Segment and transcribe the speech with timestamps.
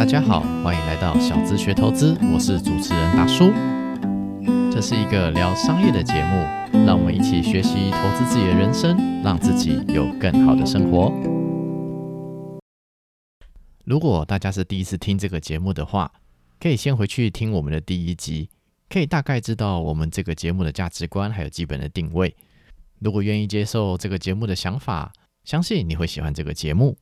[0.00, 3.52] 大家好，欢迎来到小资学投资，我是主持人大叔。
[4.72, 11.12] 这是一个聊商业的节目，让我们一起学习投资自己的人生，让自己有更好的生活。
[13.84, 16.10] 如果大家是第一次听这个节目的话，
[16.58, 18.48] 可以先回去听我们的第一集，
[18.88, 22.34] 可以大概知道我们这个节目的价值观还有基本的定位。
[23.00, 25.12] 如果愿意接受这个节目的想法，
[25.44, 26.96] 相信你会喜欢这个节目。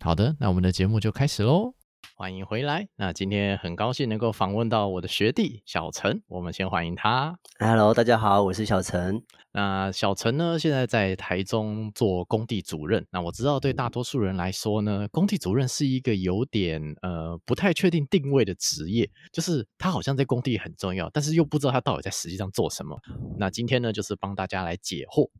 [0.00, 1.74] 好的，那我们的节目就开始喽。
[2.20, 2.86] 欢迎回来。
[2.96, 7.38] 那今天很高兴能够访问到我的学弟小陈，我们先欢迎他。
[7.58, 9.22] Hello，大家好，我是小陈。
[9.52, 13.06] 那小陈呢，现在在台中做工地主任。
[13.10, 23.00] 那我知道，对大多数人来说呢，工地主任是一个有点呃不太确定定位的职业，就是他好像在工地很重要，但是又不知道他到底在实际上做什么。
[23.38, 25.30] 那今天呢，就是帮大家来解惑。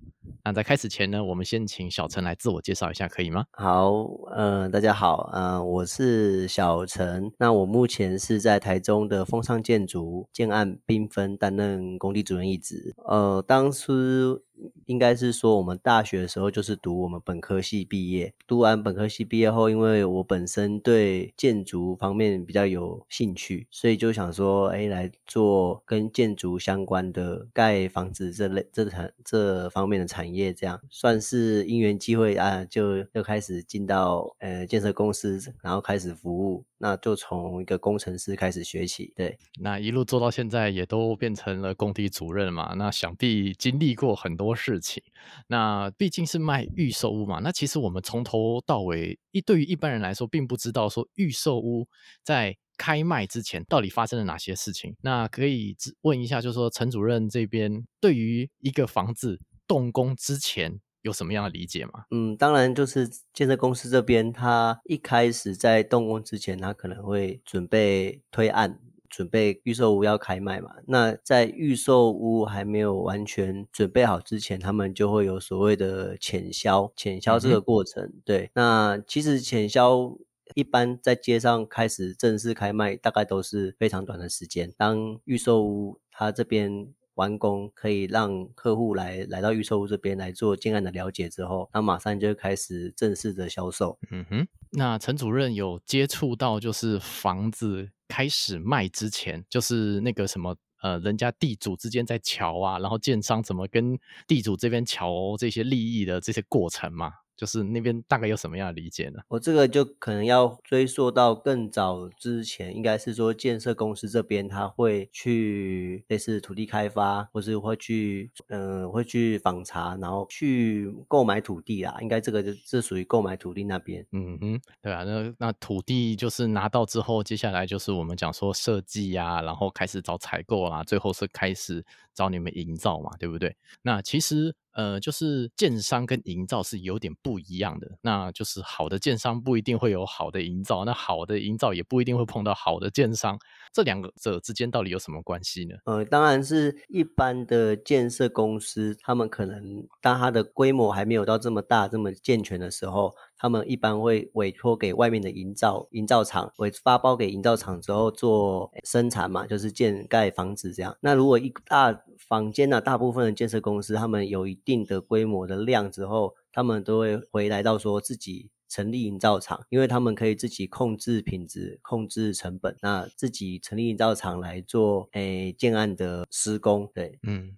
[0.44, 3.44] 那在开始前呢，我们先请小陈来自我介绍一下，可以吗？
[3.52, 3.92] 好，
[4.34, 7.30] 呃，大家好，呃，我是小陈。
[7.38, 12.94] 那我目前是在台中的风尚建筑建案缤纷担任工地主任一职。
[13.06, 14.42] 呃，当初
[14.86, 30.80] 应该是说我们大学的时候就是读我们本科系毕业，读完本科系毕业后，因为我本身对建筑方面比较有兴趣，所以就想说，哎，来做跟建筑相关的盖房子这类这产这方面的产业，这样。
[30.90, 39.38] 算是因缘机会啊，就就开始进到呃建设公司，然后开始服务，那就从一个工程师开始学起，对。
[39.60, 42.72] 那一路做到现在，也都变成了工地主任嘛。
[42.74, 45.02] 那想必经历过很多事情。
[45.48, 51.86] 那毕竟是卖预售屋嘛，那其实我们从头到尾，一对于一般人来说，并不知道说预售屋
[52.22, 54.96] 在开卖之前到底发生了哪些事情。
[55.02, 62.04] 那可以只问一下，就是说陈主任这边对于一个房子动工之前有什么样的理解吗？
[62.10, 70.70] 嗯，当然就是建设公司这边，他一开始在动工之前，他可能会准备推案，准备预售屋要开卖嘛。
[70.86, 78.12] 那在预售屋还没有完全准备好之前，他们就会有所谓的潜销，潜销这个过程。
[78.24, 80.16] 对，那其实潜销。
[80.56, 84.74] 一般在街上开始正式开卖，大概都是非常短的时间。
[84.76, 86.88] 当预售屋它这边
[87.20, 93.98] 完工，可以让客户来来到预售屋这边来做建案的了解之后，那马上就开始正式的销售。
[94.10, 107.12] 嗯哼，那陈主任有接触到就是房子开始卖之前，就是那个什么呃，人家地主之间在桥啊，然后建商怎么跟地主这边瞧这些利益的这些过程吗？
[107.40, 109.18] 就是那边大概有什么样的理解呢？
[109.28, 121.96] 我这个就可能要追溯到更早之前，应该是说建设公司这边他会去类似土地开发，或是会去嗯、呃、会去访查，然后去购买土地啦。
[122.02, 124.06] 应该这个就是属于购买土地那边。
[124.12, 133.56] 嗯哼，对啊，那那土地就是拿到之后，接下来就是我们讲说设计呀，然后开始找采购啦，最后是开始找你们营造嘛，对不对？
[133.80, 134.54] 那其实。
[134.72, 143.38] 呃，就是建商跟营造是有点不一样的，那就是好的建商不一定会有好的营造，那好的营造也不一定会碰到好的建商，
[143.72, 145.74] 这两个者之间到底有什么关系呢？
[145.84, 160.94] 呃，当然是一般的建设公司，他们可能当它的规模还没有到这么大、这么健全的时候，他们一般会委托给外面的营造营造厂，委发包给营造厂之后做生产嘛，就是建盖房子这样。
[161.00, 176.90] 那如果一大房间呢、啊，大部分的建设公司他们有一定的规模的量之后，他们都会回来到说自己成立营造厂，因为他们可以自己控制品质、控制成本，那自己成立营造厂来做诶建案的施工。
[176.92, 177.56] 对，嗯。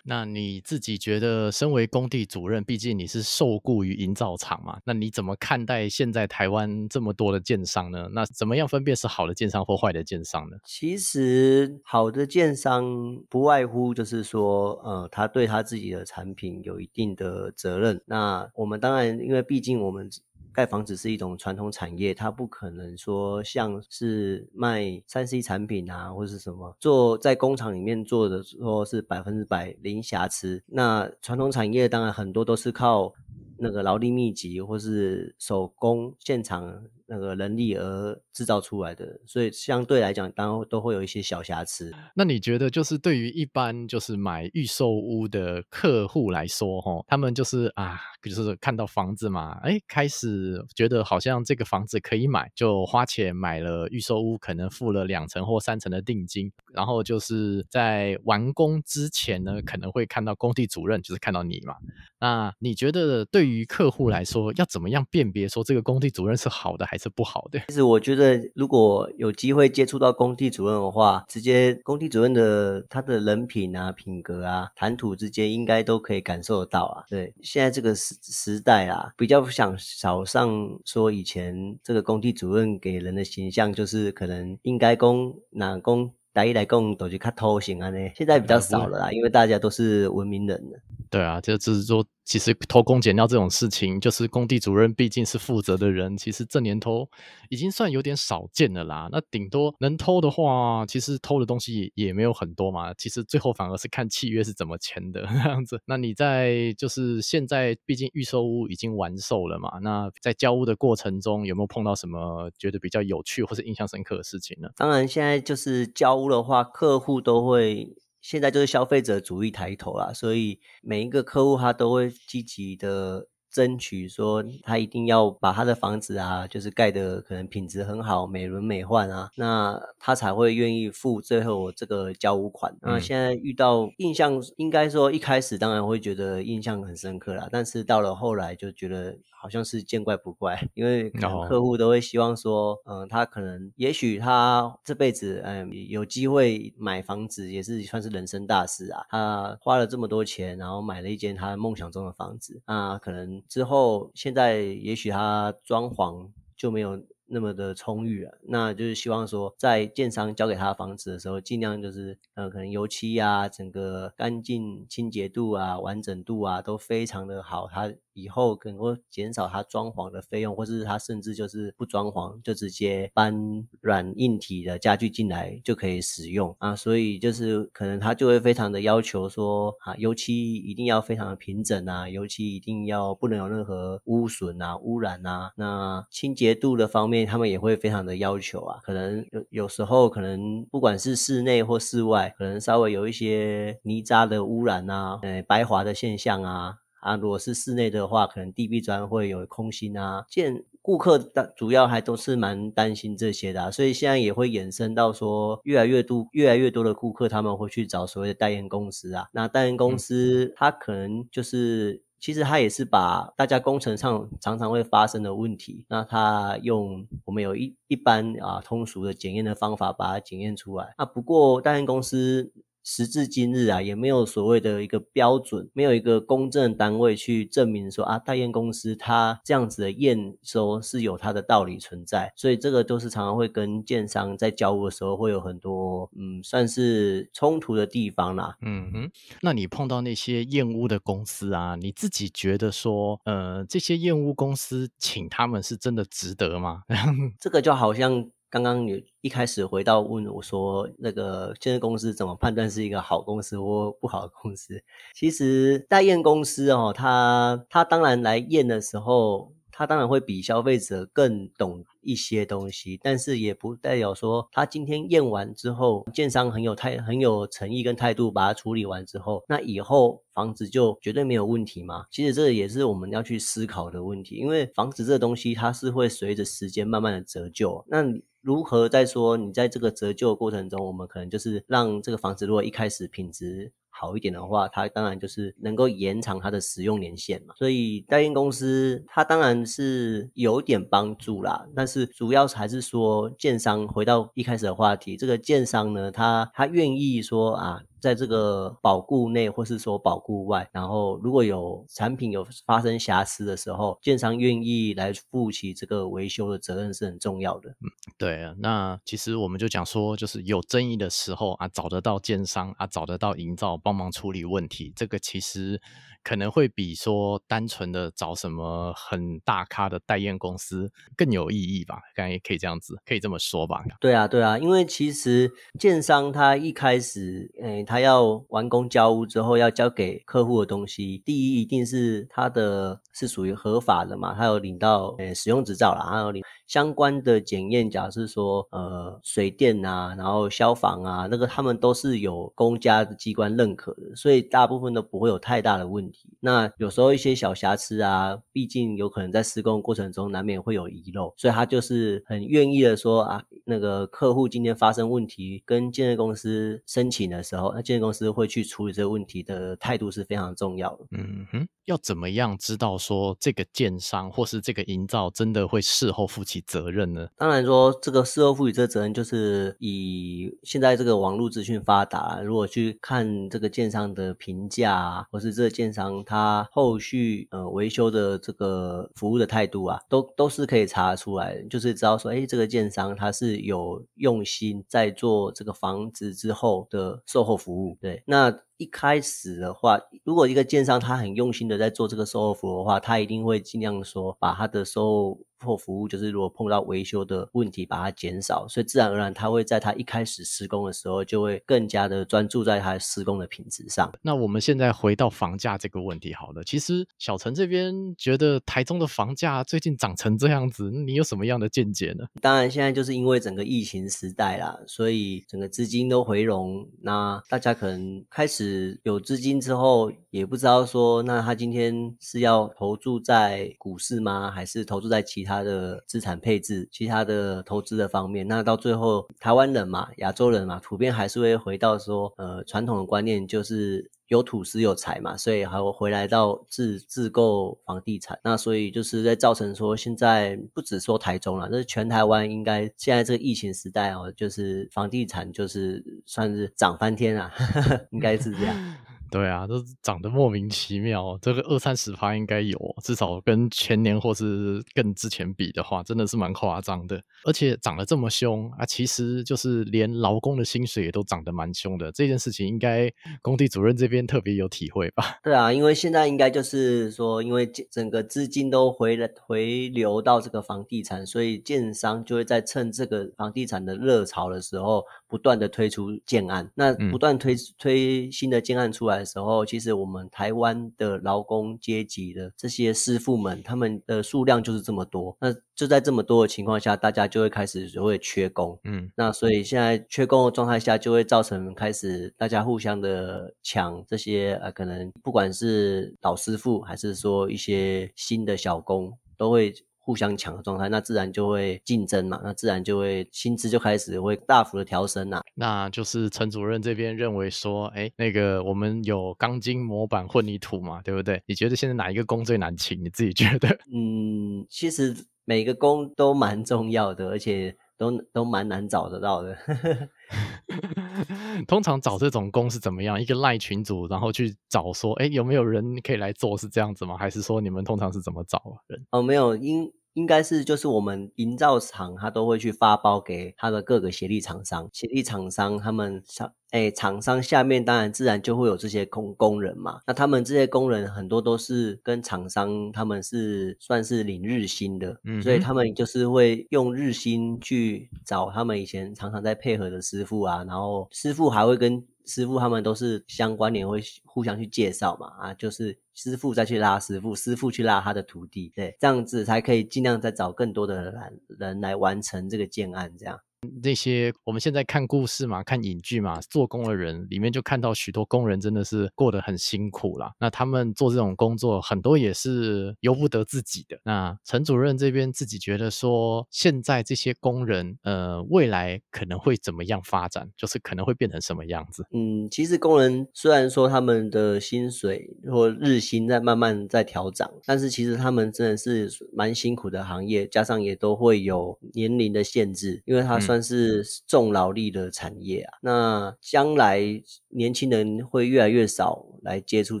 [0.08, 8.08] 那你自己觉得，身为工地主任，毕竟你是受雇于营造厂嘛，那你怎么看待现在台湾这么多的建商呢？
[8.12, 10.56] 那怎么样分辨是好的建商或坏的建商呢？
[10.64, 18.00] 其实好的建商不外乎就是说，呃，他对他自己的产品有一定的责任。
[18.06, 20.08] 那我们当然，因为毕竟我们。
[20.52, 30.62] 盖房子是一种传统产业，它不可能说像是卖三 C 产品啊，或是什么做在工厂里面做的说是百分之百零瑕疵。
[30.68, 33.12] 那传统产业当然很多都是靠
[33.58, 41.92] 那个劳力密集或是手工现场那个人力而制造出来的，所以相对来讲，当然都会有一些小瑕疵。
[42.14, 61.76] 那你觉得，就是对于一般就是买预售屋的客户来说，哈，他们就是啊，就是看到房子嘛，哎，开始觉得好像这个房子可以买，就花钱买了预售屋，可能付了两成或三成的定金，然后就是在完工之前呢，可能会看到工地主任，就是看到你嘛。
[62.18, 67.60] 那你觉得对于客户来说，要怎么样辨别说这个工地主任是好的还还是不好的？
[67.68, 77.04] 其实我觉得，如果有机会接触到工地主任的话，直接工地主任的他的人品啊、品格啊、谈吐之间，应该都可以感受得到啊。
[77.10, 80.50] 对，现在这个时时代啊，比较想少上
[80.86, 86.10] 说以前这个工地主任给人的形象，就是可能应该工哪工。
[86.32, 90.78] 打一来共都去看偷型啊呢，现在比较少了啦，因为大家都是文明人了。
[91.10, 92.02] 对啊，就是说。
[92.26, 97.08] 其实偷工减料这种事情，就是工地主任毕竟是负责的人，其实这年头
[97.48, 99.08] 已经算有点少见了啦。
[99.12, 102.92] 那顶多能偷的话，其实偷的东西也没有很多嘛。
[102.94, 105.80] 其实最后反而是看契约是怎么签的 这样子。
[105.86, 109.78] 那你在就是现在，毕竟预售屋已经完售了嘛。
[109.80, 114.68] 那在交屋的过程中，有没有碰到什么觉得比较有趣或是印象深刻的事情呢？
[114.76, 117.96] 当然，现在就是交屋的话，客户都会。
[118.28, 123.28] 现在就是消费者主义抬头啦，所以每一个客户他都会积极的。
[123.48, 132.76] 争取说他一定要把他的房子啊，就是盖的可能品质很好，美轮美奂啊，那他才会愿意付最后这个交屋款。
[132.82, 141.08] 那现在遇到印象，应该说一开始当然会觉得印象很深刻啦，但是到了后来就觉得好像是见怪不怪，因为
[141.48, 153.40] 客户都会希望说，嗯，他可能也许他这辈子嗯有机会买房子也是算是人生大事啊，他花了这么多钱，然后买了一间他梦想中的房子，那可能。
[153.48, 167.92] 之后，现在也许他装潢就没有那么的充裕了，那就是希望说，在建商交给他房子的时候，尽量就是，呃，可能油漆啊，整个干净、清洁度啊、完整度啊，都非常的好，他。
[168.16, 173.34] 以后可能会减少他装潢的费用，或者是他甚至就是不装潢，就直接搬
[173.80, 176.74] 软硬体的家具进来就可以使用啊。
[176.74, 185.52] 所以就是可能他就会非常的要求说啊，油漆一定要非常的平整啊，油漆一定要不能有任何污损啊、污染啊。
[185.56, 188.80] 那清洁度的方面，他们也会非常的要求啊。
[188.82, 196.78] 可能有有时候可能不管是室内或室外，可能稍微有一些泥渣的污染啊，呃，白滑的现象啊。
[197.06, 200.24] 啊，如果是室内的话，可能地壁砖会有空心啊。
[200.28, 209.28] 见顾客的主要还都是蛮担心这些的，所以现在也会衍生到说，越来越多、越来越多的顾客他们会去找所谓的代言公司啊。
[209.30, 220.92] 那代言公司，他可能就是，其实他也是把大家工程上常常会发生的问题，那他用我们有一一般啊通俗的检验的方法把它检验出来。
[220.98, 222.52] 那，不过代验公司。
[222.88, 238.56] 时至今日啊，也没有所谓的一个标准，没有一个公正单位去证明说啊，代验公司它这样子的验收是有它的道理存在，所以这个都是常常会跟建商在交屋的时候会有很多嗯，算是冲突的地方啦。
[238.62, 239.10] 嗯哼，
[239.42, 246.82] 那你碰到那些验屋的公司啊，你自己觉得说，呃，这些验屋公司请他们是真的值得吗？
[247.40, 248.30] 这个就好像。
[248.56, 254.82] 刚刚你一开始回到问我说，那个建设公司怎么判断是一个好公司或不好的公司？
[255.14, 272.06] 其实代验公司哦，他他当然来验的时候，他当然会比消费者更懂一些东西，但是也不代表说他今天验完之后，建商很有态很有诚意跟态度把它处理完之后，那以后房子就绝对没有问题吗？
[272.10, 278.02] 其实这也是我们要去思考的问题，因为房子这东西它是会随着时间慢慢的折旧，那
[278.46, 287.54] 如何在说你在这个折旧过程中，我们可能就是让这个房子如果一开始品质好一点的话，它当然就是能够延长它的使用年限嘛。
[287.56, 297.82] 所以代验公司它当然是有点帮助啦，但是主要还是说建商回到一开始的话题，这个建商呢，他他愿意说啊。
[298.06, 307.70] 在这个保固内，或是说保固外，然后如果有产品有发生瑕疵的时候，建商愿意来负起这个维修的责任是很重要的。
[307.70, 308.54] 嗯，对啊。
[308.60, 315.80] 那其实我们就讲说，就是有争议的时候啊，找得到建商啊，找得到营造帮忙处理问题，这个其实。
[316.22, 322.00] 可能会比说单纯的找什么很大咖的代验公司更有意义吧？
[322.16, 323.84] 刚才可以这样子，可以这么说吧？
[324.00, 346.28] 对啊，对啊，因为其实建商他一开始，诶，他他要完工交屋之后要交给客户的东西，第一一定是他的是属于合法的嘛，他有领到诶使用执照了，还有领相关的检验，假是说呃水电啊，然后消防啊，那个他们都是有公家的机关认可的，所以大部分都不会有太大的问题。
[346.40, 361.04] 那有时候一些小瑕疵啊，毕竟有可能在施工过程中难免会有遗漏，所以他就是很愿意的说啊，那个客户今天发生问题跟建设公司申请的时候，那建设公司会去处理这个问题的态度是非常重要的。
[361.10, 367.28] 嗯哼，要怎么样知道说这个建商或是这个营造真的会事后负起责任呢？
[367.36, 387.65] 当然说这个事后负起这个责任，就是以现在这个网络资讯发达，如果去看这个建商的评价啊，或是这个建商他后续呃维修的这个服务的态度啊，都都是可以查得出来的，就是知道说，哎，这个建商他是有用心在做这个房子之后的售后服务。
[388.00, 404.12] 对，那一开始的话，如果一个建商他很用心的在做这个售后服务的话，他一定会尽量说把他的售后或服务，就是如果碰到维修的问题，把它减少，所以自然而然他会在他一开始施工的时候，就会更加的专注在他施工的品质上。
[404.20, 412.26] 那我们现在回到房价这个问题，好了，其实小陈这边觉得台中的房价最近涨成这样子，你有什么样的见解呢？
[412.42, 418.65] 当然，现在就是因为整个疫情时代啦，所以整个资金都回笼，那大家可能开始
[419.02, 428.46] 有资金之后，也不知道说，那他今天是要投注在股市吗，还是投注在其他的资产配置、其他的投资的方面？
[428.48, 434.10] 那到最后，台湾人嘛，亚洲人嘛，普遍还是会回到说，呃，传统的观念就是。
[434.28, 447.52] 有土石有财嘛，所以还会回来到自自购房地产，那所以就是在造成说，现在不止说台中了，这是全台湾应该现在这个疫情时代哦，就是房地产就是算是涨翻天啊，
[448.10, 448.94] 应该是这样。
[449.36, 457.20] 对啊，都涨得莫名其妙，这个二三十趴应该有，至少跟前年或是更之前比的话，真的是蛮夸张的。
[457.44, 462.10] 而且涨得这么凶啊，其实就是连劳工的薪水也都涨得蛮凶的。
[462.12, 463.12] 这件事情应该
[463.42, 465.38] 工地主任这边特别有体会吧？
[465.42, 476.70] 对啊，因为现在应该就是说，因为整个资金都回了回流到这个房地产，所以建商就会在趁这个房地产的热潮的时候，不断的推出建案。
[476.74, 479.16] 那不断推推新的建案出来。
[479.16, 485.36] 的时候，其实我们台湾的劳工阶级的这些师傅们，他们的数量就是这么多。
[485.40, 488.78] 那就在这么多的情况下，大家就会开始就会缺工。
[488.84, 499.72] 嗯，那所以现在缺工的状态下，就会造成开始大家互相的抢这些呃，可能不管是老师傅还是说一些新的小工，都会。
[500.06, 505.42] 互相抢的状态，那自然就会竞争嘛，那自然就会薪资就开始会大幅的调升呐。
[505.56, 511.42] 那就是陈主任这边认为说，哎，那个我们有钢筋模板混凝土嘛，对不对？
[511.46, 513.02] 你觉得现在哪一个工最难请？
[513.02, 513.68] 你自己觉得？
[513.92, 515.12] 嗯，其实
[515.44, 519.58] 每个工都蛮重要的，而且都都蛮难找得到的。
[521.66, 523.20] 通常找这种工是怎么样？
[523.20, 526.56] 一个赖群主，然后去找说，哎，有没有人可以来做？
[526.58, 527.16] 是这样子吗？
[527.16, 529.06] 还是说你们通常是怎么找人？
[529.10, 536.50] 哦，没有，因应该是就是我们营造厂，他都会去发包给他的各个协力厂商，协力厂商他们上。
[536.70, 540.00] 哎，厂商下面当然自然就会有这些工工人嘛。
[540.06, 563.38] 那他们这些工人很多都是跟厂商他们是算是领日薪的，嗯，所以他们就是会用日薪去找他们以前常常在配合的师傅啊，然后师傅还会跟师傅他们都是相关联，会互相去介绍嘛，啊，就是师傅再去拉师傅，师傅去拉他的徒弟，对，这样子才可以尽量再找更多的人来人来完成这个建案，这样。
[563.82, 570.32] 那些我们现在看故事嘛，看影剧嘛，做工的人里面就看到许多工人真的是过得很辛苦啦。
[570.38, 573.98] 那他们做这种工作，很多也是由不得自己的。
[574.04, 580.48] 那陈主任这边自己觉得说，现在这些工人，呃，未来可能会怎么样发展？
[580.56, 582.06] 就是可能会变成什么样子？
[582.12, 593.55] 嗯，其实工人虽然说他们的薪水或日薪在慢慢在调涨，但是其实他们真的是蛮辛苦的行业，加上也都会有年龄的限制，因为他算。
[593.62, 597.00] 是重劳力的产业啊，那将来
[597.48, 600.00] 年轻人会越来越少来接触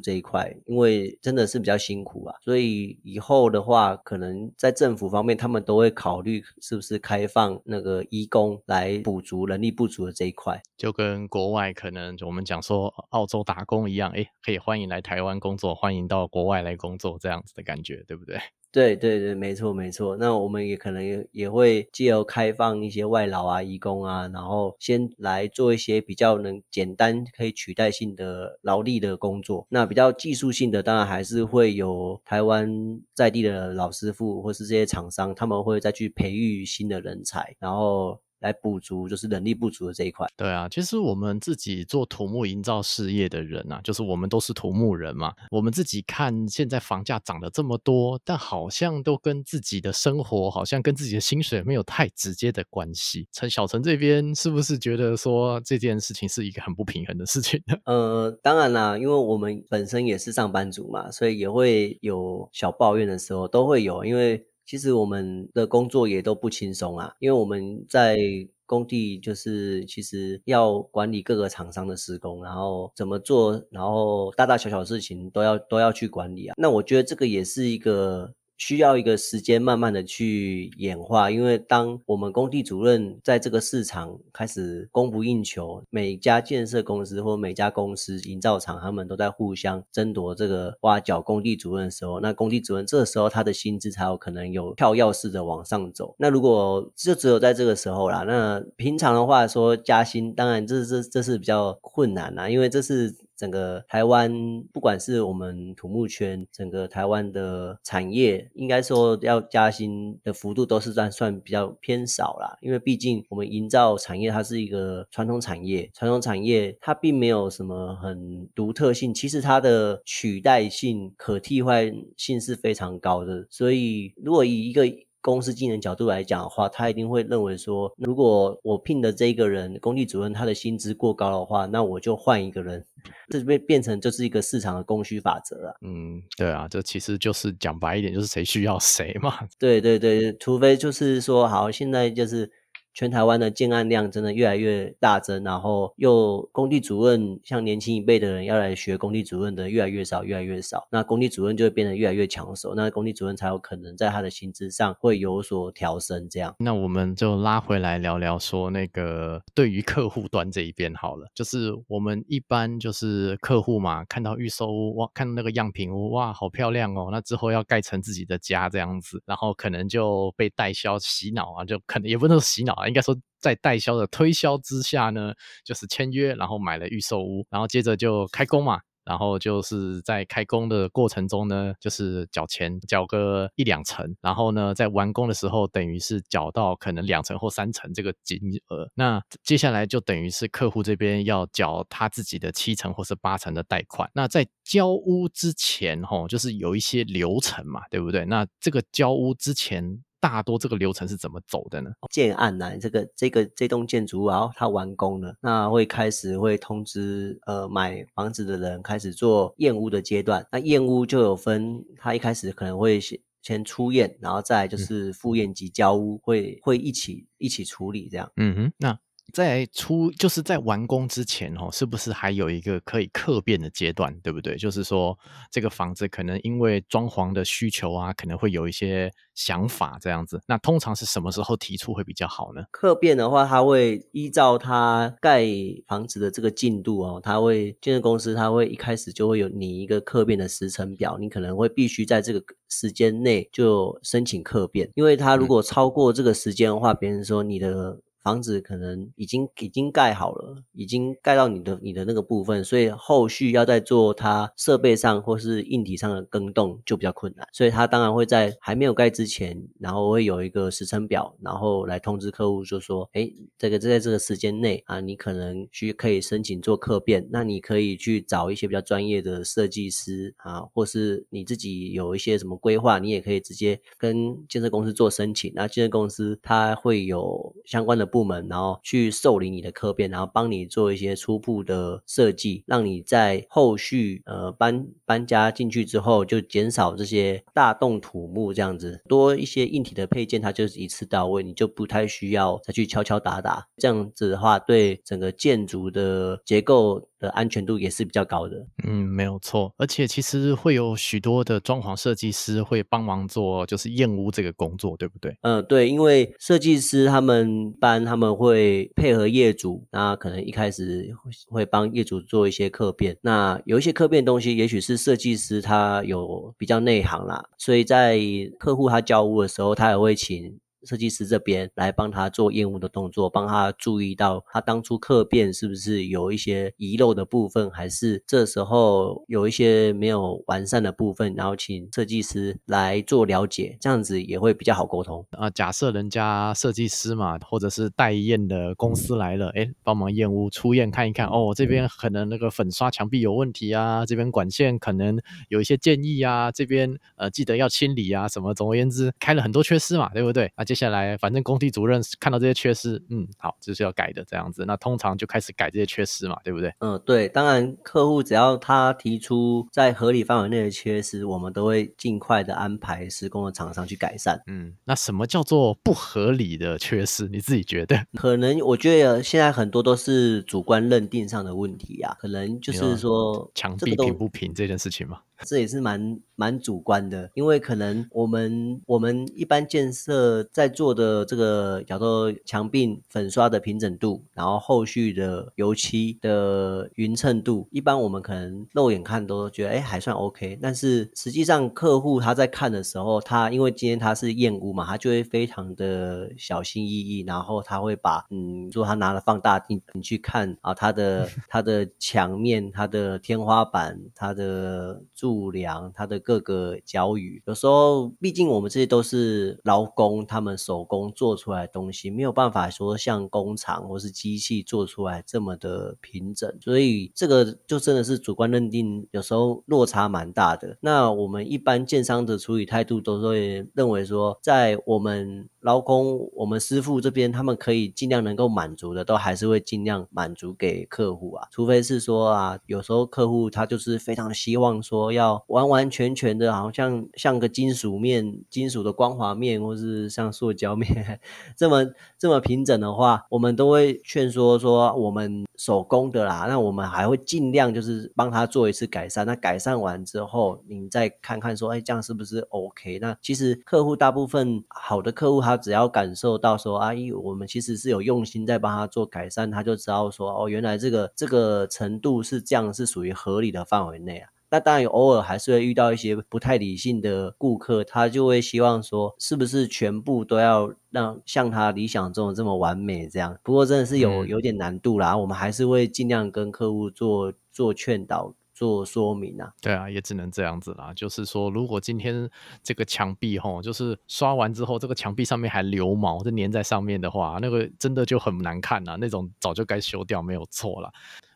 [0.00, 2.34] 这一块，因为真的是比较辛苦啊。
[2.42, 18.38] 所以以后的话，可能在政府方面，他们都会考虑是不是开放那个义工来补足人力不足的这一块，就跟国外可能我们讲说澳洲打工一样，哎，可以欢迎来台湾工作，欢迎到国外来工作这样子的感觉，对不对？
[18.76, 20.18] 对对对，没错没错。
[20.18, 29.66] 那我们也可能也也会借由开放一些外劳啊、义工啊，然后先来做一些比较能简单可以取代性的劳力的工作。
[29.70, 38.20] 那比较技术性的，当然还是会有台湾在地的老师傅或是这些厂商，他们会再去培育新的人才，然后。
[38.40, 40.26] 来补足就是人力不足的这一块。
[40.36, 45.32] 对啊，其实我们自己做土木营造事业的人啊，就是我们都是土木人嘛。
[45.50, 53.26] 我们自己看现在房价涨了这么多，但好像都跟自己的生活，好像跟自己的薪水没有太直接的关系。
[53.32, 57.76] 陈小陈这边是不是觉得说这件事情是一个很不平衡的事情呢？
[57.86, 64.04] 呃，当然啦，因为我们本身也是上班族嘛，所以也会有小抱怨的时候，都会有。
[64.04, 68.18] 因为其实我们的工作也都不轻松啊，因为我们在
[68.66, 76.54] 工地就是其实要管理各个厂商的施工，然后怎么做，然后大大小小事情都要都要去管理啊。
[76.58, 78.34] 那我觉得这个也是一个。
[78.56, 96.14] 需要一个时间慢慢的去演化，因为当我们工地主任在这个市场开始供不应求，每家建设公司或每家公司营造厂他们都在互相争夺这个挖角工地主任的时候，那工地主任这时候他的薪资才有可能有跳跃式的往上走。
[96.18, 103.14] 那如果就只有在这个时候啦，那平常的话说加薪，当然这这这是比较困难啦，因为这是。
[103.36, 104.32] 整个台湾，
[104.72, 112.56] 不管是我们土木圈，整个台湾的产业，应该说要加薪的幅度都是算算比较偏少啦。
[112.60, 123.46] 因为毕竟我们营造产业它是一个传统产业，传统产业它并没有什么很独特性，其实它的取代性、可替换性是非常高的。
[123.50, 124.86] 所以，如果以一个
[125.26, 132.84] 公司经营角度来讲的话，他一定会认为说，如果我聘的这个人工地主任他的薪资过高的话，那我就换一个人，
[133.28, 135.76] 这变变成就是一个市场的供需法则了。
[135.82, 139.40] 嗯，对啊，这其实就是讲白一点，就是谁需要谁嘛。
[139.58, 142.48] 对对对，除非就是说，好，现在就是。
[142.96, 150.88] 全台湾的建案量真的越来越大增，然后又工地主任像年轻一辈的人要来学工地主任的越来越少，越来越少。
[150.90, 156.26] 那工地主任就会变得越来越抢手，那工地主任才有可能在他的薪资上会有所调升。
[156.30, 172.85] 这样，那我们就拉回来聊聊说那个对于客户端这一边好了，就是我们一般就是客户嘛，看到预售屋哇，看到那个样品屋哇，好漂亮哦，那之后要盖成自己的家这样子，然后可能就被代销洗脑啊，就可能也不能说洗脑。
[172.88, 175.32] 应该说，在代销的推销之下呢，
[175.64, 178.80] 就是签约，然后买了预售屋，然后接着就开工嘛。
[179.06, 188.90] 然后就是在开工的过程中呢，就是缴钱，缴个一两成，然后呢，在完工的时候，等于是缴到可能两成或三成这个金额。
[188.94, 194.10] 那接下来就等于是客户这边要缴他自己的七成或是八成的贷款。
[194.12, 198.24] 那在交屋之前，吼，就是有一些流程嘛，对不对？
[198.24, 200.02] 那这个交屋之前。
[200.26, 201.90] 大多这个流程是怎么走的呢？
[202.10, 210.44] 建案呢，这个这个这栋建筑然后它完工了，那会开始会通知呃买房子的人开始做验屋的阶段。
[210.50, 218.28] 那验屋就有分，他一开始可能会先先出验，然后再就是复验及交屋，会会一起一起处理这样。
[218.36, 218.98] 嗯哼，那。
[219.32, 224.56] 在出就是在完工之前哦，是不是还有一个可以客变的阶段，对不对？
[224.56, 225.18] 就是说
[225.50, 230.40] 这个房子可能因为装潢的需求啊，可能会有一些想法这样子。
[230.46, 232.62] 那通常是什么时候提出会比较好呢？
[232.70, 235.44] 客变的话，他会依照他盖
[235.86, 248.00] 房子的这个进度哦，他会建设公司他会一开始就会有你一个客变的时程表，你可能会必须在这个时间内就申请客变，因为他如果超过这个时间的话，别人说你的。
[248.26, 257.46] 房子可能已经已经盖好了，已经盖到你的你的那个部分，所以后续要再做它设备上或是硬体上的更动就比较困难。
[257.52, 275.52] 所以他当然会在还没有盖之前，然后会有一个时程表，然后来通知客户，就说：哎，这个在这个时间内啊，你可能需可以申请做客变，那你可以去找一些比较专业的设计师啊，或是你自己有一些什么规划，你也可以直接跟建设公司做申请。
[275.54, 278.15] 那建设公司它会有相关的。
[278.16, 297.06] 部门，然后去受理你的客变，然后帮你做一些初步的设计，让你在后续呃搬搬家进去之后，就减少这些大动土木这样子，多一些硬体的配件，它就是一次到位，你就不太需要再去敲敲打打，这样子的话，对整个建筑的结构。
[297.18, 305.34] 的安全度也是比较高的，嗯，没有错，而且其实会有许多的装潢设计师会帮忙做，就是验屋这个工作，对不对？
[305.40, 311.12] 嗯，对，因为设计师他们班他们会配合业主，那可能一开始
[311.48, 318.18] 会帮业主做一些客变，那有一些客变东西，也许是设计师他有比较内行啦，所以在
[318.58, 320.58] 客户他交屋的时候，他也会请。
[320.86, 335.50] 设计师这边来帮他做验屋的动作，帮他注意到他当初刻变是不是有一些遗漏的部分，还是这时候有一些没有完善的部分，然后请设计师来做了解，这样子也会比较好沟通啊。
[335.50, 350.52] 假设人家设计师嘛，或者是代验的公司来了，哎，帮忙验屋出验看一看，哦，这边可能那个粉刷墙壁有问题啊，这边管线可能有一些建议啊，这边呃记得要清理啊，什么，总而言之，开了很多缺失嘛，对不对？
[350.56, 356.72] 那接下来反正工地主任看到这些缺失，嗯，好，这是要改的这样子，那通常就开始改这些缺失嘛，对不对？
[356.80, 364.40] 嗯，对，当然客户只要他提出在合理范围内的缺失，我们都会尽快的安排施工的厂商去改善。
[364.46, 367.26] 嗯，那什么叫做不合理的缺失？
[367.28, 367.98] 你自己觉得？
[368.14, 375.20] 可能我觉得现在很多都是主观认定上的问题啊，可能就是说墙壁平不平这件事情嘛。
[375.44, 405.02] 这也是蛮蛮主观的，因为可能我们我们一般建设在做的这个，叫做墙壁粉刷的平整度，然后后续的油漆的匀称度，一般我们可能肉眼看都觉得哎还算 OK，但是实际上客户他在看的时候，他因为今天他是验屋嘛，他就会非常的小心翼翼，然后他会把嗯，如果他拿了放大镜你去看啊，他的他的墙面、他的天花板、他的。
[405.26, 420.78] 度量它的各个角宇，有时候毕竟我们这些都是劳工，他们手工做出来的东西，没有办法说像工厂或是机器做出来这么的平整，所以这个就真的是主观认定，有时候落差蛮大的。
[420.80, 435.16] 那我们一般建商的处理态度都会认为说，在我们劳工、我们师傅这边，他们可以尽量能够满足的，都还是会尽量满足给客户啊，除非是说啊，有时候客户他就是非常希望说。
[435.16, 441.20] 要完完全全的，好像像个金属面、金属的光滑面，或是像塑胶面
[441.56, 441.86] 这么
[442.18, 449.26] 这么平整的话，我们都会劝说说，我们手工的啦，那我们还会尽量就是帮他做一次改善。
[449.26, 452.98] 那改善完之后，你再看看说，哎，这样是不是 OK？
[453.00, 464.30] 那其实客户大部分好的客户，他只要感受到说，阿姨，我们其实是有用心在帮他做改善，他就知道说，哦，原来这个这个程度是这样，是属于合理的范围内啊。
[464.48, 473.36] 那当然，偶尔还是会遇到一些不太理性的顾客，他就会希望说，是不是全部都要让像他理想中的这么完美这样？
[473.42, 479.52] 不过真的是有有点难度啦，我们还是会尽量跟客户做做劝导、做说明啊。
[479.60, 480.94] 对啊，也只能这样子啦。
[480.94, 482.28] 就是说，如果今天
[482.62, 488.96] 这个墙壁吼，就是刷完之后，这个墙壁上面还留毛，就粘在上面的话，那个真的就很难看了。
[488.96, 490.90] 那种早就该修掉，没有错了。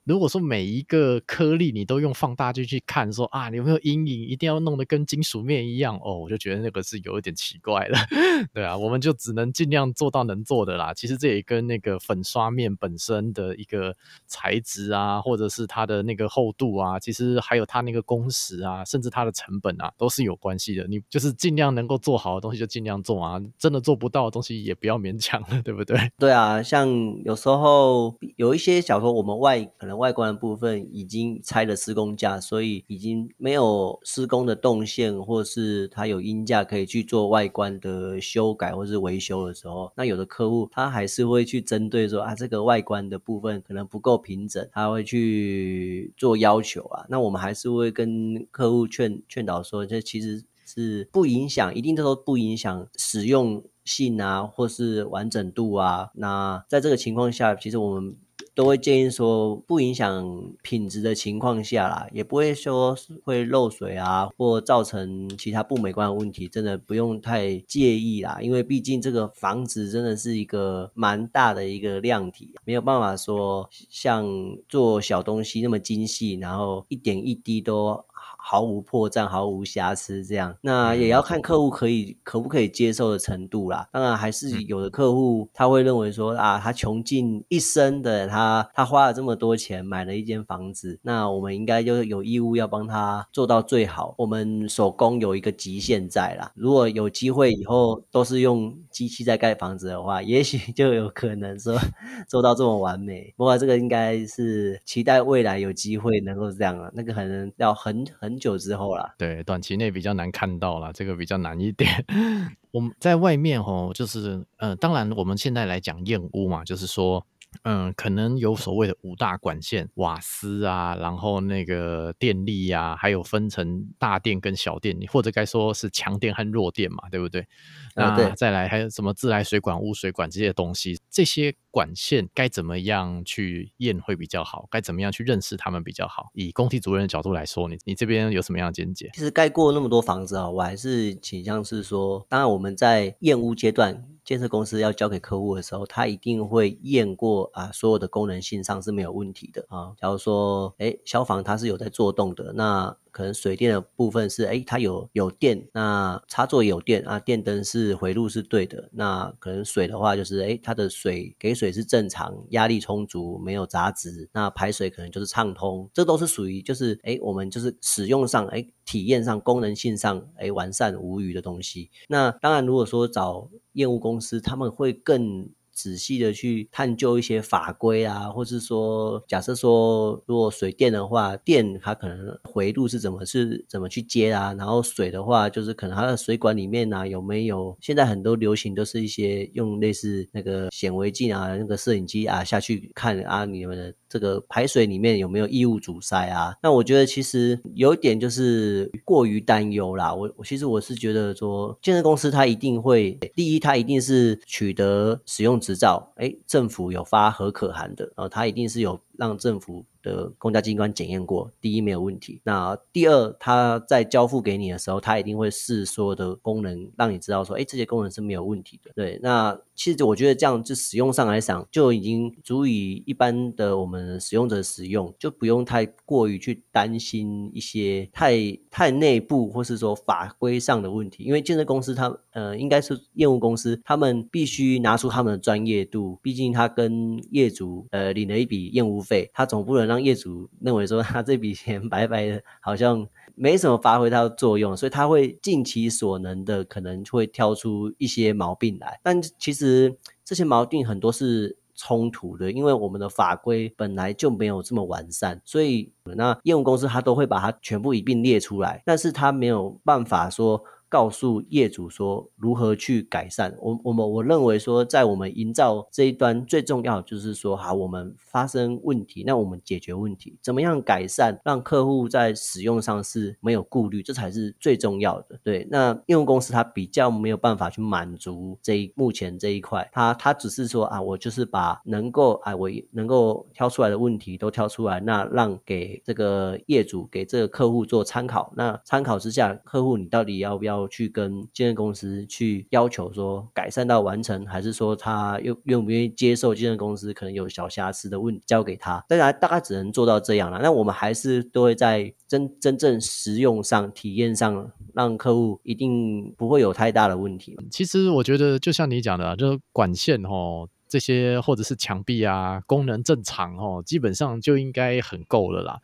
[0.04, 4.22] 如果说每一个颗粒你都用放大镜去看，说啊，你有没有阴影？
[4.26, 7.98] 一定要弄得跟金属面一样哦，我就觉得那个是有一点奇怪了。
[8.54, 10.94] 对啊，我们就只能尽量做到能做的啦。
[10.94, 13.94] 其实这也跟那个粉刷面本身的一个
[14.26, 20.86] 材质啊，或者是它的那个厚度啊，其实还有它那个工时啊，甚至它的成本啊，都是有关系的。
[20.88, 26.10] 你就是尽量能够做好的东西就尽量做啊，真的做不到的东西也不要勉强了，对不对？
[26.18, 26.88] 对啊，像
[27.24, 29.89] 有时候有一些小说，我们外可能。
[29.96, 47.06] 外观的部分已经拆了施工架，所以已经没有施工的动线，或是它有阴架可以去做外观的修改或是维修的时候，那有的客户他还是会去针对说啊，这个外观的部分可能不够平整，他会去做要求啊。
[47.08, 56.10] 那我们还是会跟客户劝劝导说，这其实是不影响，一定都不影响使用性啊，或是完整度啊。
[56.14, 58.16] 那在这个情况下，其实我们。
[58.60, 62.94] 都会建议说，不影响品质的情况下啦，也不会说
[63.24, 68.38] 会漏水啊，或造成其他不美观的问题，真的不用太介意啦。
[68.42, 74.26] 因为毕竟这个房子真的是一个蛮大的一个量体，没有办法说像
[74.68, 78.04] 做小东西那么精细，然后一点一滴都。
[78.42, 83.88] 毫无破绽，毫无瑕疵，这样那也要看客户可以可不可以接受的程度啦。
[83.92, 94.14] 当然，还是有的客户他会认为说啊，他穷尽一生的他，他花了这么多钱买了一间房子，那我们应该就有义务要帮他做到最好。
[94.16, 101.78] 我们手工有一个极限在啦，如果有机会以后都是用机器在盖房子的话，也许就有可能说
[102.26, 103.32] 做到这么完美。
[103.36, 108.29] 不过这个应该是期待未来有机会能够这样了，那个可能要很很。
[108.30, 111.90] 很久之后啦，对，短期内比较难看到啦，这个比较难一点。
[112.70, 117.26] 我们在外面吼，就是，呃，当然我们现在来讲燕屋嘛，就是说。
[117.64, 127.46] 嗯，可能有所谓的五大管线，瓦斯啊，然后那个电力啊，还有分成大电跟小电，或者该说是强电和弱电嘛，对不对？
[127.94, 134.66] 那再来还有什么自来水管、污水管这些东西，这些管线该怎么样去验会比较好？
[134.70, 136.30] 该怎么样去认识他们比较好？
[136.34, 139.10] 以工地主任的角度来说，你你这边有什么样的见解？
[139.12, 144.06] 其实盖过那么多房子啊，我还是倾向是说，当然我们在验屋阶段。
[144.30, 149.90] 建设公司要交给客户的时候，他一定会验过啊，所有的功能性上是没有问题的啊。
[150.00, 152.96] 假如说，哎，消防它是有在做动的，那。
[153.10, 158.88] 可能水电的部分是，哎，它有有电，那插座有电啊，电灯是回路是对的。
[158.92, 164.28] 那可能水的话，就是，哎，它的水给水是正常，压力充足，没有杂质。
[164.32, 171.90] 那排水可能就是畅通，这都是属于就是，哎，我们就是使用上，哎，体验上，功能性上，哎，完善无余的东西。
[172.08, 175.50] 那当然，如果说找业务公司，他们会更。
[175.80, 184.52] 仔细的去探究一些法规啊，或是说，假设说，如果水电的话，电它可能回路是怎么是怎么去接啊？
[184.52, 187.74] 然后水的话，就是可能它的水管里面呢有没有？
[187.80, 193.94] 现在很多流行都是一些用类似那个显微镜啊，那个摄影机啊下去看啊，你们的。
[194.10, 196.56] 这个排水里面有没有异物阻塞啊？
[196.62, 200.12] 那我觉得其实有一点就是过于担忧啦。
[200.12, 209.84] 我我其实我是觉得说，建设公司它一定会第一，它一定是取得使用执照，哎，政府有发核可函的，然后它一定是有让政府。
[210.02, 212.40] 的公家机关检验过，第一没有问题。
[212.44, 218.90] 那第二，他在交付给你的时候，他一定会试所有的功能，让你知道说，哎，这些功能是没有问题的。
[218.94, 228.34] 对，那其实我觉得这样就使用上来讲，就已经足以一般的我们使用者使用，就不用太过于去担心一些太
[228.70, 231.24] 太内部或是说法规上的问题。
[231.24, 239.02] 因为建设公司它呃应该是业务公司，他们必须拿出他们的专业度，毕竟他跟业主呃领了一笔业务
[239.32, 239.86] 他总不能。
[239.86, 249.00] 让业主认为说他这笔钱白白的，好像没什么发挥它的作用，所以他会尽其所能的，可能会挑出一些毛病来。
[249.02, 260.62] 但其实这些毛病很多是冲突的，因为我们的法规本来就没有这么完善，所以那业务公司他都会把它全部一并列出来，但是他没有办法说。
[260.90, 263.56] 告诉业主说如何去改善。
[263.60, 275.38] 我我们我认为说，在我们营造这一端最重要就是说，好，我们发生问题，那我们解决问题，怎么样改善，让客户在使用上是没有顾虑，这才是最重要的。
[275.44, 288.52] 对，那应用公司它比较没有办法去满足这一目前这一块，它它只是说啊，我就是把能够啊，我能够挑出来的问题都挑出来，那让给这个业主给这个客户做参考。
[288.56, 290.79] 那参考之下，客户你到底要不要？
[290.88, 299.04] 去跟建设公司去要求说改善到完成，还是说他愿愿不愿意接受建设公司可能有小瑕疵的问交给他？
[299.08, 300.60] 当然大概只能做到这样了。
[300.62, 307.56] 那我们还是都会在真真正实用上、体验上，让客户一定不会有太大的问题。
[307.70, 315.78] 其实我觉得就像你讲的，就是管线哦这些或者是墙壁啊，功能正常哦，基本上就应该很够了啦。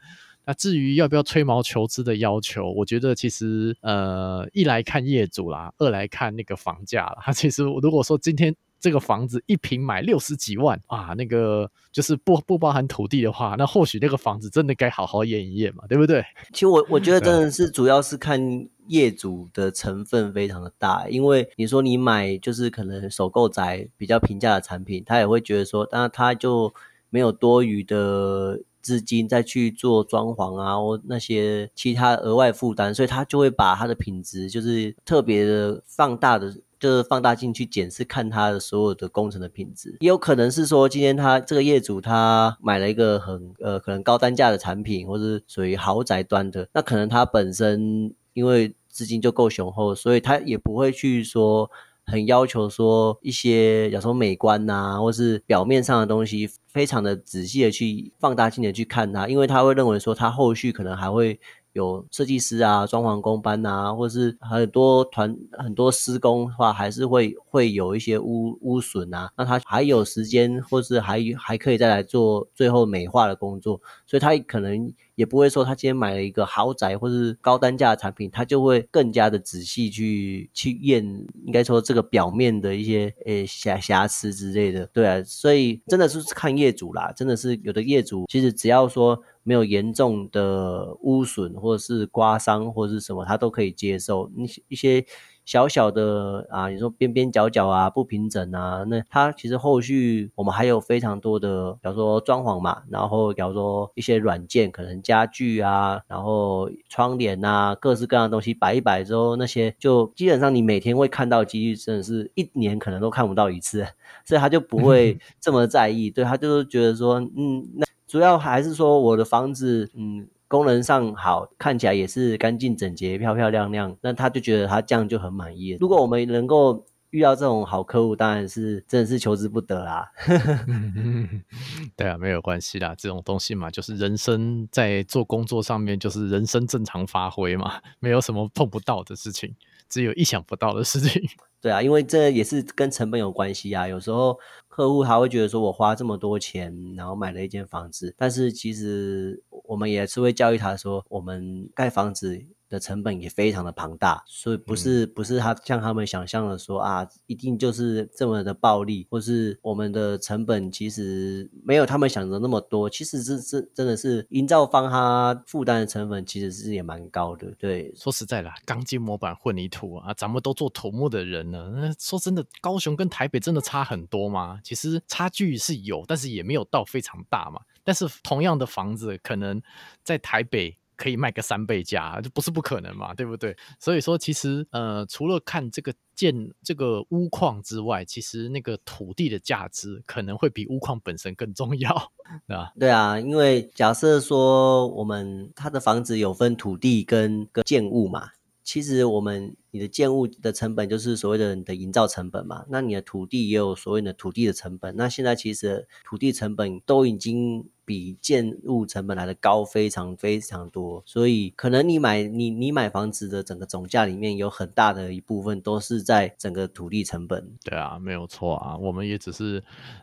[0.47, 7.19] 那至于要不要吹毛求疵的要求，我觉得其实呃，一来看业主啦，二来看那个房价啦。
[7.21, 16.25] 他 其实如果说今天这个房子一平买六十几万啊，那个就是不不包含土地的话，那或许那个房子真的该好好验一验嘛，对不对？
[16.53, 18.41] 其实我我觉得真的是主要是看
[18.87, 26.73] 业主的成分非常的大，因为你说你买就是可能首购宅比较平价的产品，他也会觉得说，那他就
[27.11, 28.61] 没有多余的。
[28.87, 39.97] 资金再去做装潢啊，或那些其他额外负担，所以他就会把他的品质就是特别的放大的，就是放大镜去检视看它的所有的工程的品质。
[39.99, 51.69] 也有可能是说，今天他这个业主他买了一个很呃可能高单价的产品，或是属于豪宅端的，那可能他本身因为资金就够雄厚，所以他也不会去说。
[52.07, 61.41] 很要求说一些，假如说美观呐，或是表面上的东西，非常的仔细的去放大镜的去看它，因为他会认为说，他后续可能还会
[61.77, 74.93] 有设计师啊、装潢工班呐，或是很多团很多施工的话，还是会会有一些污污损啊，那他还有时间，或是还还可以再来做最后美化的工作，所以他可能。
[75.17, 81.03] 也不会说他今天买了一个豪宅或是高单价的产品，他就会更加的仔细去去验，
[81.47, 94.29] 应该说这个表面的一些诶瑕瑕疵之类的，对啊，所以真的是看业主啦，真的是有的业主其实只要说没有严重的污损或者是刮伤或者是什么，他都可以接受。
[94.37, 95.07] 一些一些
[95.45, 113.87] 小小的啊，你说边边角角啊不平整啊，那它其实后续我们还有非常多的，比如说装潢嘛，然后比如说一些软件，可能家具啊，然后窗帘啊，各式各样的东西摆一摆之后，那些就基本上你每天会看到几率，真的是一年可能都看不到一次，
[114.25, 117.86] 所以他就不会 这么在意，对他就是觉得说，嗯，那
[118.17, 120.27] 主要还是说我的房子，嗯。
[120.49, 125.77] 功能上好，看起来也是干净整洁、漂漂亮亮，那他就觉得他这样就很满意。
[125.81, 130.09] 如果我们能够遇到这种好客户，当然是真的是求之不得啦。
[131.97, 139.53] 对啊，没有关系啦，这种东西嘛，就是人生在做工作上面，就是人生正常发挥嘛，没有什么碰不到的事情，
[139.89, 141.23] 只有意想不到的事情。
[141.61, 143.89] 对啊，因为这也是跟成本有关系啊。
[143.89, 152.47] 有时候客户他会觉得说，我花这么多钱，然后买了一间房子，但是其实我们也是会教育他说，我们盖房子。
[152.69, 162.91] 的成本也非常的庞大，所以不是不是他像他们想象的说啊，一定就是这么的暴利，或是我们的成本其实没有他们想的那么多。
[162.91, 167.51] 其实是是真的是营造方他负担的成本其实是也蛮高的。
[167.59, 174.59] 对，说实在的，钢筋模板混凝土啊，咱们都做土木的人呢，那说真的，高雄跟台北真的差很多吗？
[174.65, 177.61] 其实差距是有，但是也没有到非常大嘛。
[177.85, 179.63] 但是同样的房子，可能
[180.03, 180.77] 在台北。
[180.97, 183.57] 可以卖个三倍价，就不是不可能嘛，对不对？
[183.79, 192.13] 所以说，其实呃，除了看这个建这个屋况之外，其实那个土地的价值可能会比屋况本身更重要，
[192.49, 192.73] 对吧？
[192.81, 198.31] 对啊，因为假设说我们他的房子有分土地跟跟建物嘛，
[198.65, 207.69] 其实我们你的建物的成本就是所谓的你的营造成本嘛，那你的土地也有所谓的土地的成本，那现在其实土地成本都已经。
[207.87, 217.49] 比建物成本来的高非常非常多，所以可能你买你你买房子的整个总价里面有很大的一部分都是在整个土地成本。
[217.65, 219.63] 对啊，没有错啊，我们也只是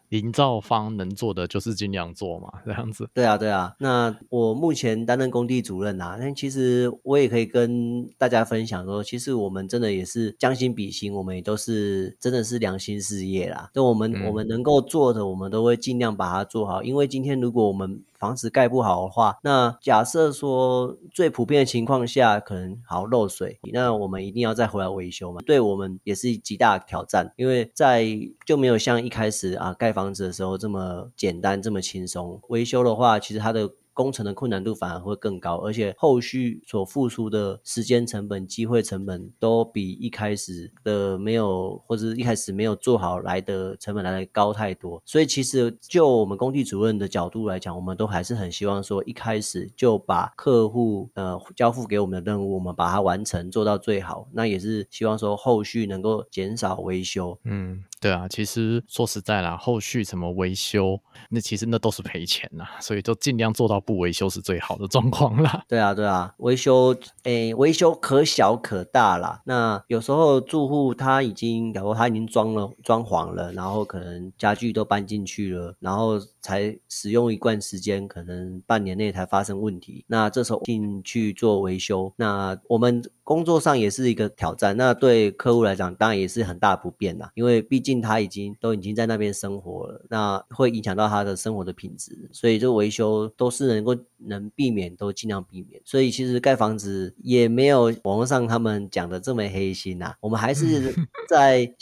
[0.10, 3.10] 营造方能做的就是尽量做嘛，这样子。
[3.14, 3.76] 对啊，对啊。
[3.80, 13.70] 那我目前担任工地主任啊，但其实我也可以跟大家分享说，其实我们真的也是将心比心，我们也都是真的是良心事业啦。
[13.74, 25.42] 就我们我们能够做的，我们都会尽量把它做好，因为今天如果我们房子盖不好的话，那假设说最普遍的情况下，可能好漏水，那我们一定要再回来维修嘛？
[25.44, 28.06] 对我们也是极大挑战，因为在
[28.46, 32.40] 就没有像一开始啊盖房子的时候这么简单这么轻松。
[32.50, 33.72] 维修的话，其实它的。
[33.94, 45.02] 工程的困难度反而会更高，而且后续所付出的时间成本、机会成本都比一开始的没有或者一开始没有做好来的成本来的高太多。
[45.06, 54.28] 所以其实就我们工地主任的角度来讲，我们都还是很希望说一开始就把客户呃交付给我们的任务，我们把它完成做到最好。
[54.32, 57.38] 那也是希望说后续能够减少维修。
[57.44, 63.80] 嗯，对啊，其实说实在啦，后续什么维修，那其实那都是赔钱呐，所以就尽量做到。
[63.86, 65.62] 不维修是最好的状况啦。
[65.68, 69.42] 对啊，对啊，维修诶，维修可小可大啦。
[69.46, 80.06] 那有时候住户他已经，假如他已经装了装潢了，然后可能家具都搬进去了，然后才使用一段时间，可能半年内才发生问题。
[80.08, 83.04] 那这时候进去做维修，那我们。
[83.24, 95.82] 工作上也是一个挑战，那对客户来讲当然也是很大不便啦，因为毕竟他已经都已经在那边生活了，那会影响到他的生活的品质，所以这维修都是能够能避免都尽量避免。
[95.86, 100.94] 所以其实盖房子也没有网络上他们讲的这么黑心呐，我们还是
[101.30, 101.74] 在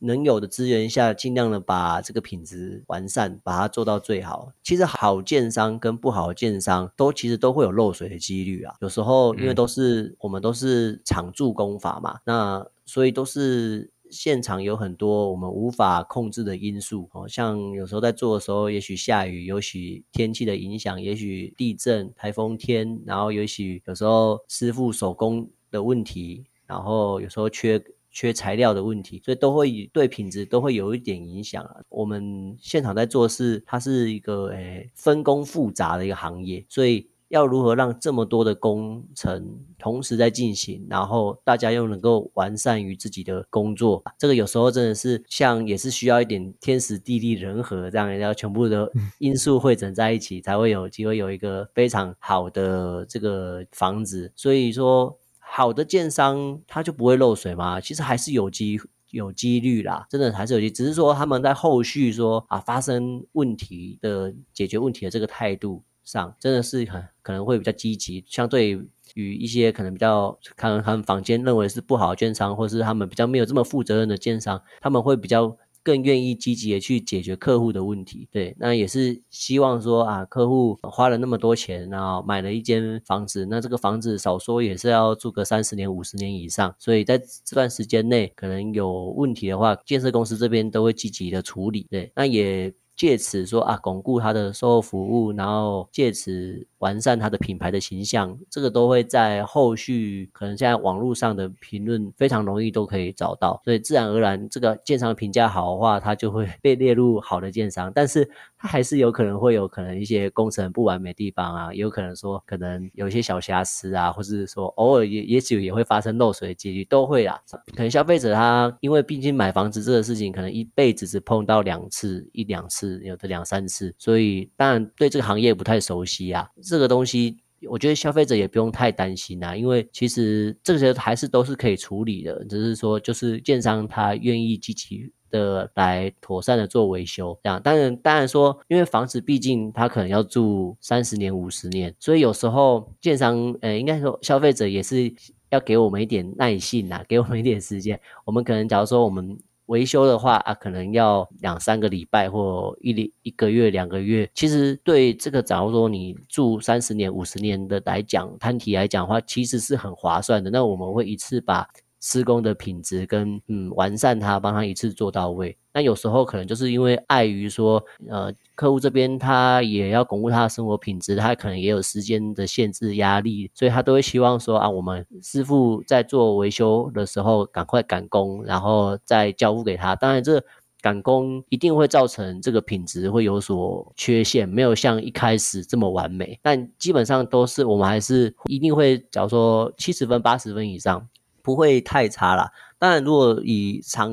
[0.00, 4.52] 能有的资源下尽量的把这个品质完善，把它做到最好。
[4.64, 10.64] 其实好建商跟不好建商都其实都会有漏水的几率啊，有时候因为都是我们都是。
[10.64, 12.20] 是场助工法嘛？
[12.24, 27.78] 那所以都是现场有很多我们无法控制的因素哦，像有时候在做的时候，也许下雨，也许天气的影响，也许地震、台风天，然后也许有时候师傅手工的问题，然后有时候缺
[28.14, 31.76] 缺材料的问题，所以都会对品质都会有一点影响啊。
[31.90, 37.10] 我们现场在做事，它是一个诶分工复杂的一个行业，所以。
[37.28, 44.04] 要如何让这么多的工程同时在进行，然后大家又能够完善于自己的工作？
[44.16, 54.30] 这个有时候真的是像也是需要一点天时地利人和这样，要全部的因素汇整在一起，才会有机会有一个非常好的这个房子。
[54.36, 55.18] 所以说，
[55.56, 57.80] 好的建商他就不会漏水吗？
[57.80, 65.84] 其实还是有机有几率啦，真的还是有机，只是说他们在后续说啊发生问题的解决问题的这个态度。
[66.04, 68.78] 上真的是很可能会比较积极，相对
[69.14, 75.56] 与一些可能比较看他们坊间认为是不好的券商，或是他们比较没有这么负责任的券商，他们会比较。
[75.84, 96.66] 更愿意积极的去解决客户的问题，对，那也是希望说啊，客户花了那么多钱，然后买了一间房子，那这个房子少说也是要住个三十年、五十年以上，所以在这段时间内可能有问题的话，建设公司这边都会积极的处理，对，那也借此说啊，巩固他的售后服务，然后借此。
[96.84, 107.90] 完善它的品牌的形象，这个都会在后续可能现在网络上的评论非常容易都可以找到，所以自然而然这个建商评价好的话，它就会 被列入好的建商。
[107.94, 108.28] 但是
[108.58, 117.40] 它还是有可能会有可能一些工程不完美地方啊，有可能说可能有一些小瑕疵啊，或是说偶尔也也许也会发生漏水的几率都会啊。
[117.74, 126.46] 可能消费者他因为毕竟买房子这个事情，可能一辈子只碰到两次一两次，有的两三次，所以当然对这个行业不太熟悉啊。
[126.74, 137.62] 这个东西，我觉得消费者也不用太担心啊，因为其实这些还是都是可以处理的，只是说就是建商他愿意积极的来妥善的做维修，这样。
[137.62, 145.14] 当然，当然说，因为房子毕竟他可能要住三十年、五十年，所以有时候建商，呃，应该说消费者也是
[145.50, 148.00] 要给我们一点耐性呐，给我们一点时间。
[148.24, 149.38] 我们可能假如说我们。
[149.66, 154.30] 维修的话啊，可能要两三个礼拜或一一一个月、两个月。
[154.34, 160.50] 其实对这个，假如说你住三十年、五十年的来讲，摊体来讲的话，其实是很划算的。
[160.50, 161.68] 那我们会一次把。
[162.06, 165.56] 施工的品质跟嗯完善它，帮它一次做到位。
[165.74, 179.96] 那有时候可能就是因为碍于说，呃，客户这边他也要巩固他的生活品质，他可能也有时间的限制压力，所以他都会希望说啊，我们师傅在做维修的时候赶快赶工，然后再交付给他。
[179.96, 180.40] 当然，这
[180.80, 186.38] 赶工一定会造成这个品质会有所缺陷，没有像一开始这么完美。
[186.40, 191.08] 但基本上都是我们还是一定会，假如说七十分、八十分以上。
[191.44, 192.50] 不会太差啦。
[192.78, 194.10] 当然，如果以长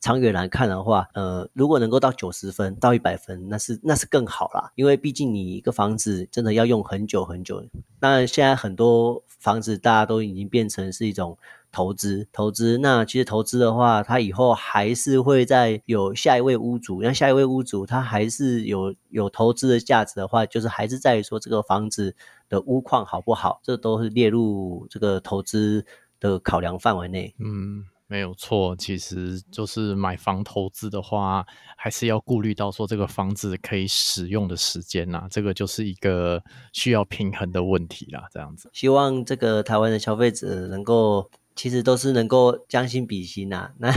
[0.00, 4.72] 长远来看的话，呃，如果能够到九十分到一百分，那是那是更好啦。
[4.74, 7.64] 因为毕竟你一个房子真的要用很久很久。
[8.00, 11.36] 那，现在很多房子大家都已经变成是一种
[11.70, 12.78] 投资，投资。
[12.78, 22.16] 那其实投资的话，它以后还是会在有下一位屋主，那下一位屋主他还是有有投资的价值的话，就是还是在于说这个房子
[22.48, 25.84] 的屋况好不好，这都是列入这个投资。
[26.20, 28.76] 的考量范围内，嗯，没有错。
[28.76, 31.46] 其实就是买房投资的话，
[31.76, 36.42] 还是要顾虑到说这个房子可以使用的时间呐，这个就是一个
[36.72, 38.24] 需要平衡的问题啦。
[38.30, 41.30] 这样子，希望这个台湾的消费者能够。
[41.60, 43.92] 其实都是能够将心比心呐， 那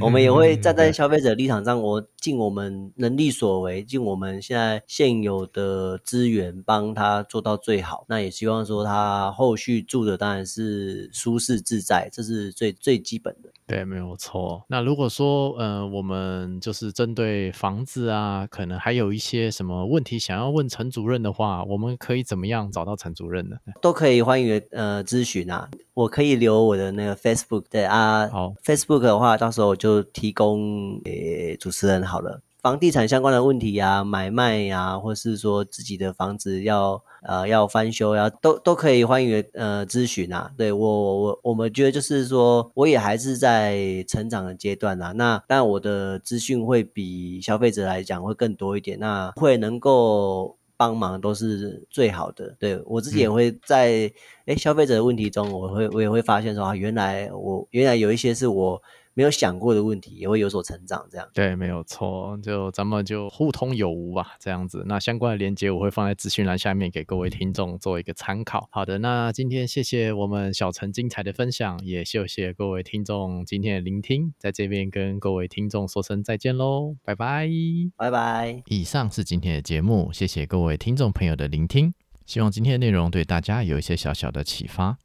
[0.00, 8.04] 我们也会站在消费者立场上，我尽我们能力所为，尽我们现在现有的资源帮他做到最好。
[8.08, 13.50] 那也希望说他后续住的当然是舒适自在，这是最最基本的。
[13.68, 14.64] 对，没有错。
[14.66, 23.56] 那如果说，呃，我们就是针对房子啊，可能还有一些什么问题想要问陈主任的话，我们可以怎么样找到陈主任呢？
[23.82, 32.40] 都可以欢迎呃咨询啊，我可以留我的那个 Facebook 对啊，好，Facebook 的话，到时候我就提供给主持人好了。
[32.60, 40.50] 房地产相关的问题呀，买卖呀，或是说自己的房子要呃要翻修呀，都都可以欢迎呃咨询啊。
[40.56, 45.12] 对我我我们觉得就是说，我也还是在成长的阶段啊。
[45.12, 52.56] 那但我的资讯会比消费者来讲会更多一点，那会能够帮忙都是最好的。
[52.58, 54.12] 对我自己也会在
[54.46, 58.82] 哎消费者的问题中，我会我也会发现说啊，原来我原来有一些是我。
[59.18, 64.84] 没有想过的问题也会有所成长，这样对，没有错，就咱们就互通有无吧，这样子。
[64.86, 68.68] 那相关的连接我会放在资讯栏下面给各位听众做一个参考。
[68.70, 77.50] 好的，那今天谢谢我们小陈精彩的分享，也谢谢各位听众今天的聆听，在这边跟各位听众说声再见喽，拜拜，
[77.96, 78.62] 拜拜。
[78.66, 81.92] 以上是今天的节目，谢谢各位听众朋友的聆听，
[82.24, 84.96] 希望今天的内容对大家有一些小小的启发。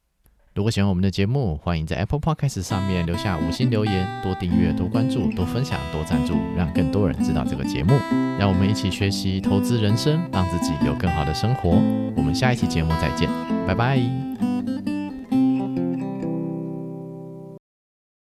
[0.54, 7.94] 如果喜欢我们的节目，欢迎在 Apple Podcast 上面留下五星留言，多订阅、多关注、多分享、多赞助，让更多人知道这个节目。
[8.38, 11.72] 让我们一起学习投资人生，让自己有更好的生活。
[12.16, 13.28] 我们下一期节目再见，
[13.66, 14.93] 拜拜。